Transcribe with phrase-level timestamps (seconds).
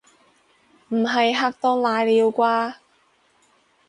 [0.89, 2.73] 唔使嚇到瀨尿啩